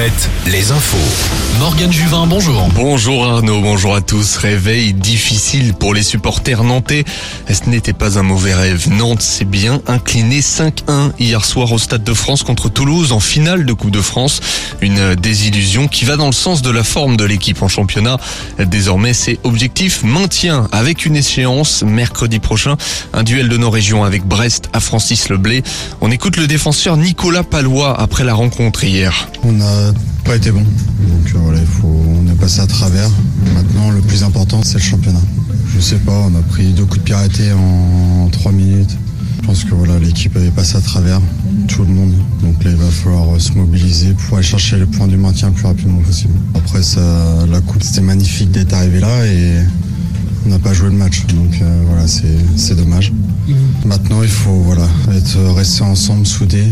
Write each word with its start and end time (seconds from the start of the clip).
Alouette, 0.00 0.30
les 0.46 0.72
infos. 0.72 0.96
Morgane 1.58 1.92
Juvin, 1.92 2.26
bonjour. 2.26 2.68
Bonjour 2.74 3.26
Arnaud, 3.26 3.60
bonjour 3.60 3.94
à 3.94 4.00
tous. 4.00 4.38
Réveil 4.38 4.94
difficile 4.94 5.74
pour 5.74 5.92
les 5.92 6.02
supporters 6.02 6.64
nantais. 6.64 7.04
Ce 7.50 7.68
n'était 7.68 7.92
pas 7.92 8.18
un 8.18 8.22
mauvais 8.22 8.54
rêve. 8.54 8.88
Nantes 8.90 9.20
s'est 9.20 9.44
bien 9.44 9.82
incliné 9.86 10.40
5-1 10.40 11.12
hier 11.18 11.44
soir 11.44 11.70
au 11.72 11.78
Stade 11.78 12.02
de 12.02 12.14
France 12.14 12.44
contre 12.44 12.70
Toulouse 12.70 13.12
en 13.12 13.20
finale 13.20 13.66
de 13.66 13.72
Coupe 13.74 13.90
de 13.90 14.00
France. 14.00 14.40
Une 14.80 15.16
désillusion 15.16 15.86
qui 15.86 16.06
va 16.06 16.16
dans 16.16 16.26
le 16.26 16.32
sens 16.32 16.62
de 16.62 16.70
la 16.70 16.82
forme 16.82 17.18
de 17.18 17.24
l'équipe 17.24 17.60
en 17.60 17.68
championnat. 17.68 18.16
Désormais, 18.58 19.12
c'est 19.12 19.38
objectif 19.44 20.02
maintien 20.02 20.66
avec 20.72 21.04
une 21.04 21.16
échéance 21.16 21.82
mercredi 21.82 22.38
prochain. 22.38 22.78
Un 23.12 23.22
duel 23.22 23.50
de 23.50 23.56
nos 23.58 23.70
régions 23.70 24.02
avec 24.04 24.24
Brest 24.24 24.70
à 24.72 24.80
Francis 24.80 25.28
Leblé. 25.28 25.62
On 26.00 26.10
écoute 26.10 26.38
le 26.38 26.46
défenseur 26.46 26.96
Nicolas 26.96 27.42
Palois 27.42 28.00
après 28.00 28.24
la 28.24 28.32
rencontre 28.32 28.82
hier. 28.84 29.28
On 29.42 29.60
été 30.36 30.50
bon. 30.50 30.60
Donc 30.60 31.34
euh, 31.34 31.38
voilà, 31.38 31.60
il 31.60 31.66
faut, 31.66 31.88
on 31.88 32.30
est 32.30 32.36
passé 32.36 32.60
à 32.60 32.66
travers. 32.66 33.10
Maintenant, 33.54 33.90
le 33.90 34.00
plus 34.00 34.22
important, 34.22 34.60
c'est 34.62 34.74
le 34.74 34.82
championnat. 34.82 35.20
Je 35.74 35.80
sais 35.80 35.96
pas, 35.96 36.26
on 36.30 36.38
a 36.38 36.42
pris 36.42 36.72
deux 36.72 36.84
coups 36.84 37.04
de 37.04 37.14
arrêtés 37.14 37.52
en 37.52 38.28
trois 38.28 38.52
minutes. 38.52 38.96
Je 39.40 39.46
pense 39.46 39.64
que 39.64 39.74
voilà, 39.74 39.98
l'équipe 39.98 40.36
avait 40.36 40.50
passé 40.50 40.76
à 40.76 40.80
travers, 40.80 41.20
tout 41.68 41.82
le 41.82 41.92
monde. 41.92 42.12
Donc 42.42 42.62
là, 42.62 42.70
il 42.70 42.76
va 42.76 42.86
falloir 42.86 43.34
euh, 43.34 43.38
se 43.38 43.52
mobiliser 43.52 44.14
pour 44.14 44.36
aller 44.36 44.46
chercher 44.46 44.78
les 44.78 44.86
points 44.86 45.08
du 45.08 45.16
maintien 45.16 45.48
le 45.48 45.54
plus 45.54 45.66
rapidement 45.66 46.00
possible. 46.00 46.34
Après, 46.54 46.82
ça, 46.82 47.00
la 47.50 47.60
coupe, 47.60 47.82
c'était 47.82 48.02
magnifique 48.02 48.50
d'être 48.50 48.74
arrivé 48.74 49.00
là 49.00 49.26
et 49.26 49.64
on 50.46 50.50
n'a 50.50 50.58
pas 50.58 50.72
joué 50.72 50.90
le 50.90 50.96
match. 50.96 51.26
Donc 51.26 51.58
euh, 51.60 51.82
voilà, 51.86 52.06
c'est 52.06 52.76
dommage. 52.76 53.12
Maintenant, 53.84 54.22
il 54.22 54.28
faut 54.28 54.60
voilà, 54.60 54.86
être 55.12 55.38
resté 55.54 55.82
ensemble, 55.82 56.26
soudés, 56.26 56.68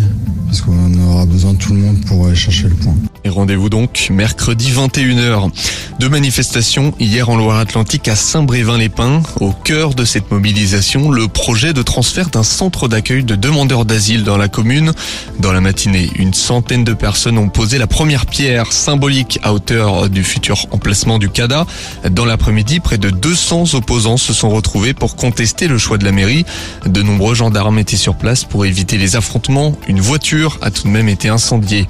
parce 0.47 0.61
qu'on 0.61 0.95
aura 1.09 1.27
besoin 1.27 1.55
de 1.55 1.59
tout 1.59 1.75
le 1.75 1.81
monde 1.81 2.05
pour 2.05 2.27
aller 2.27 2.37
chercher 2.37 2.69
le 2.69 2.75
point. 2.75 2.95
Rendez-vous 3.29 3.69
donc 3.69 4.09
mercredi 4.11 4.71
21h. 4.73 5.51
Deux 5.99 6.09
manifestations 6.09 6.95
hier 6.99 7.29
en 7.29 7.37
Loire-Atlantique 7.37 8.09
à 8.09 8.17
Saint-Brévin-les-Pins. 8.17 9.23
Au 9.41 9.53
cœur 9.53 9.95
de 9.95 10.05
cette 10.05 10.31
mobilisation, 10.31 11.11
le 11.11 11.29
projet 11.29 11.73
de 11.73 11.83
transfert 11.83 12.31
d'un 12.31 12.43
centre 12.43 12.89
d'accueil 12.89 13.25
de 13.25 13.35
demandeurs 13.35 13.85
d'asile 13.85 14.25
dans 14.25 14.37
la 14.37 14.49
commune. 14.49 14.93
Dans 15.41 15.53
la 15.53 15.61
matinée, 15.61 16.11
une 16.17 16.35
centaine 16.35 16.85
de 16.85 16.95
personnes 16.95 17.39
ont 17.39 17.49
posé 17.49 17.79
la 17.79 17.87
première 17.87 18.27
pierre 18.27 18.73
symbolique 18.73 19.39
à 19.43 19.53
hauteur 19.53 20.09
du 20.09 20.25
futur 20.25 20.67
emplacement 20.71 21.19
du 21.19 21.29
CADA. 21.29 21.67
Dans 22.11 22.25
l'après-midi, 22.25 22.81
près 22.81 22.99
de 22.99 23.11
200 23.11 23.75
opposants 23.75 24.17
se 24.17 24.33
sont 24.33 24.51
retrouvés 24.51 24.95
pour 24.95 25.17
contester 25.17 25.69
le 25.69 25.79
choix 25.79 25.99
de 25.99 26.05
la 26.05 26.13
mairie. 26.13 26.45
De 26.87 27.03
nombreux 27.03 27.35
gendarmes 27.35 27.79
étaient 27.79 27.97
sur 27.97 28.15
place 28.15 28.45
pour 28.45 28.65
éviter 28.65 28.99
les 28.99 29.17
affrontements. 29.17 29.77
Une 29.89 30.01
voiture 30.01 30.59
a 30.63 30.71
tout 30.71 30.85
de 30.85 30.89
même 30.89 31.09
été 31.09 31.29
incendiée. 31.29 31.87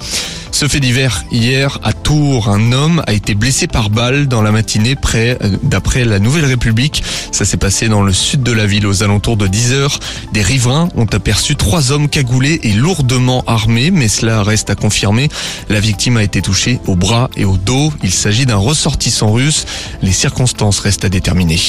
Ce 0.51 0.67
fait 0.67 0.79
divers 0.79 1.23
hier 1.31 1.79
à 1.83 1.93
Tours, 1.93 2.49
un 2.49 2.71
homme 2.71 3.03
a 3.07 3.13
été 3.13 3.35
blessé 3.35 3.67
par 3.67 3.89
balle 3.89 4.27
dans 4.27 4.41
la 4.41 4.51
matinée 4.51 4.95
près 4.95 5.37
euh, 5.41 5.57
d'après 5.63 6.05
la 6.05 6.19
Nouvelle 6.19 6.45
République. 6.45 7.03
Ça 7.31 7.45
s'est 7.45 7.57
passé 7.57 7.87
dans 7.87 8.01
le 8.01 8.13
sud 8.13 8.43
de 8.43 8.51
la 8.51 8.65
ville 8.65 8.87
aux 8.87 9.03
alentours 9.03 9.37
de 9.37 9.47
10 9.47 9.73
heures. 9.73 9.99
Des 10.33 10.41
riverains 10.41 10.89
ont 10.95 11.05
aperçu 11.05 11.55
trois 11.55 11.91
hommes 11.91 12.09
cagoulés 12.09 12.59
et 12.63 12.73
lourdement 12.73 13.43
armés, 13.47 13.91
mais 13.91 14.07
cela 14.07 14.43
reste 14.43 14.69
à 14.69 14.75
confirmer. 14.75 15.29
La 15.69 15.79
victime 15.79 16.17
a 16.17 16.23
été 16.23 16.41
touchée 16.41 16.79
au 16.87 16.95
bras 16.95 17.29
et 17.37 17.45
au 17.45 17.57
dos. 17.57 17.93
Il 18.03 18.11
s'agit 18.11 18.45
d'un 18.45 18.57
ressortissant 18.57 19.31
russe. 19.31 19.65
Les 20.01 20.11
circonstances 20.11 20.79
restent 20.79 21.05
à 21.05 21.09
déterminer. 21.09 21.59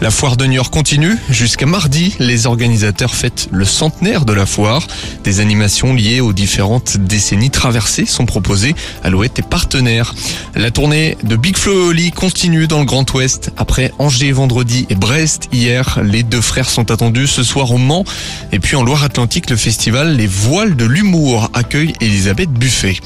La 0.00 0.10
foire 0.10 0.36
de 0.36 0.44
Niort 0.44 0.70
continue. 0.70 1.16
Jusqu'à 1.30 1.66
mardi, 1.66 2.14
les 2.18 2.46
organisateurs 2.46 3.14
fêtent 3.14 3.48
le 3.50 3.64
centenaire 3.64 4.24
de 4.24 4.32
la 4.32 4.46
foire. 4.46 4.86
Des 5.24 5.40
animations 5.40 5.94
liées 5.94 6.20
aux 6.20 6.32
différentes 6.32 6.96
décennies 6.96 7.50
traversées 7.50 8.06
sont 8.06 8.26
proposées. 8.26 8.74
Alouette 9.02 9.38
est 9.38 9.48
partenaire. 9.48 10.14
La 10.54 10.70
tournée 10.70 11.16
de 11.22 11.36
Big 11.36 11.56
Flo 11.56 11.88
Oli 11.90 12.10
continue 12.10 12.66
dans 12.66 12.80
le 12.80 12.84
Grand 12.84 13.10
Ouest. 13.14 13.50
Après 13.56 13.92
Angers 13.98 14.32
vendredi 14.32 14.86
et 14.90 14.94
Brest 14.94 15.48
hier, 15.52 16.00
les 16.02 16.22
deux 16.22 16.40
frères 16.40 16.68
sont 16.68 16.90
attendus 16.90 17.26
ce 17.26 17.42
soir 17.42 17.70
au 17.72 17.78
Mans. 17.78 18.04
Et 18.52 18.58
puis 18.58 18.76
en 18.76 18.82
Loire-Atlantique, 18.82 19.50
le 19.50 19.56
festival 19.56 20.16
Les 20.16 20.26
Voiles 20.26 20.76
de 20.76 20.84
l'Humour 20.84 21.50
accueille 21.54 21.94
Elisabeth 22.00 22.50
Buffet. 22.50 22.96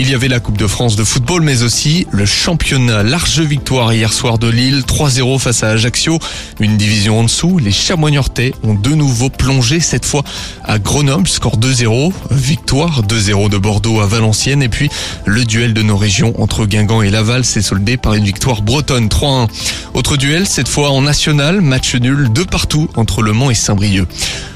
Il 0.00 0.08
y 0.08 0.14
avait 0.14 0.28
la 0.28 0.38
Coupe 0.38 0.56
de 0.56 0.68
France 0.68 0.94
de 0.94 1.02
football, 1.02 1.42
mais 1.42 1.64
aussi 1.64 2.06
le 2.12 2.24
championnat. 2.24 3.02
Large 3.02 3.40
victoire 3.40 3.92
hier 3.92 4.12
soir 4.12 4.38
de 4.38 4.46
Lille, 4.46 4.84
3-0 4.86 5.40
face 5.40 5.64
à 5.64 5.70
Ajaccio. 5.70 6.20
Une 6.60 6.76
division 6.76 7.18
en 7.18 7.24
dessous, 7.24 7.58
les 7.58 7.72
Chamois 7.72 8.12
niortais 8.12 8.54
ont 8.62 8.74
de 8.74 8.90
nouveau 8.90 9.28
plongé, 9.28 9.80
cette 9.80 10.04
fois 10.04 10.22
à 10.64 10.78
Grenoble, 10.78 11.26
score 11.26 11.58
2-0. 11.58 12.12
Victoire 12.30 13.02
2-0 13.02 13.50
de 13.50 13.58
Bordeaux 13.58 14.00
à 14.00 14.06
Valenciennes. 14.06 14.62
Et 14.62 14.68
puis 14.68 14.88
le 15.26 15.44
duel 15.44 15.74
de 15.74 15.82
nos 15.82 15.96
régions 15.96 16.32
entre 16.40 16.64
Guingamp 16.64 17.02
et 17.02 17.10
Laval 17.10 17.44
s'est 17.44 17.60
soldé 17.60 17.96
par 17.96 18.14
une 18.14 18.24
victoire 18.24 18.62
bretonne 18.62 19.08
3-1. 19.08 19.48
Autre 19.94 20.16
duel, 20.16 20.46
cette 20.46 20.68
fois 20.68 20.90
en 20.90 21.02
national, 21.02 21.60
match 21.60 21.96
nul 21.96 22.32
de 22.32 22.44
partout 22.44 22.88
entre 22.94 23.20
Le 23.20 23.32
Mans 23.32 23.50
et 23.50 23.54
Saint-Brieuc. 23.54 24.06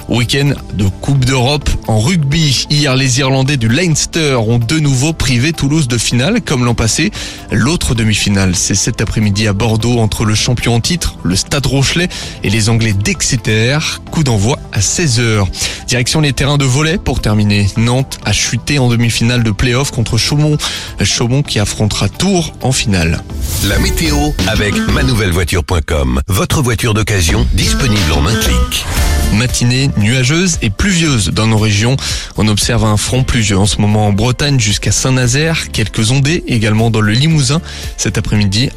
Week-end 0.08 0.52
de 0.74 0.88
Coupe 1.00 1.24
d'Europe 1.24 1.68
en 1.86 1.98
rugby. 1.98 2.66
Hier, 2.70 2.94
les 2.96 3.18
Irlandais 3.20 3.56
du 3.56 3.68
Leinster 3.68 4.34
ont 4.34 4.58
de 4.58 4.78
nouveau 4.78 5.12
privé 5.12 5.52
Toulouse 5.52 5.88
de 5.88 5.98
finale, 5.98 6.40
comme 6.40 6.64
l'an 6.64 6.74
passé. 6.74 7.10
L'autre 7.50 7.94
demi-finale, 7.94 8.54
c'est 8.54 8.74
cet 8.74 9.00
après-midi 9.00 9.46
à 9.46 9.52
Bordeaux 9.52 9.98
entre 9.98 10.24
le 10.24 10.34
champion 10.34 10.74
en 10.74 10.80
titre, 10.80 11.16
le 11.22 11.36
Stade 11.36 11.66
Rochelet, 11.66 12.08
et 12.42 12.50
les 12.50 12.68
Anglais 12.68 12.92
d'Exeter. 12.92 13.78
Coup 14.10 14.24
d'envoi 14.24 14.58
à 14.72 14.80
16h. 14.80 15.46
Direction 15.86 16.20
les 16.20 16.32
terrains 16.32 16.58
de 16.58 16.64
volet 16.64 16.98
pour 16.98 17.20
terminer. 17.20 17.66
Nantes 17.76 18.18
a 18.24 18.32
chuté 18.32 18.78
en 18.78 18.88
demi-finale 18.88 19.42
de 19.42 19.50
play-off 19.50 19.91
contre 19.91 20.16
Chaumont. 20.16 20.56
Chaumont 21.02 21.42
qui 21.42 21.58
affrontera 21.58 22.08
Tours 22.08 22.52
en 22.62 22.72
finale. 22.72 23.22
La 23.64 23.78
météo 23.78 24.16
avec 24.46 24.74
manouvellevoiture.com. 24.88 26.20
Votre 26.28 26.62
voiture 26.62 26.94
d'occasion 26.94 27.46
disponible 27.54 28.12
en 28.12 28.26
un 28.26 28.34
clic. 28.34 28.84
Matinée 29.32 29.91
nuageuse 29.97 30.59
et 30.62 30.70
pluvieuse 30.70 31.31
dans 31.31 31.47
nos 31.47 31.59
régions. 31.59 31.97
On 32.37 32.48
observe 32.48 32.84
un 32.84 32.97
front 32.97 33.25
pluvieux 33.25 33.59
en 33.59 33.66
ce 33.66 33.81
moment 33.81 34.06
en 34.06 34.12
Bretagne 34.12 34.60
jusqu'à 34.60 34.93
Saint-Nazaire. 34.93 35.70
Quelques 35.72 36.10
ondées 36.10 36.44
également 36.47 36.91
dans 36.91 37.00
le 37.00 37.12
Limousin. 37.12 37.60
Cet 37.97 38.19
après-midi, 38.19 38.71